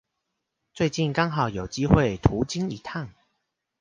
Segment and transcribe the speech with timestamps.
[0.73, 3.13] 最近剛好有機會途經一趟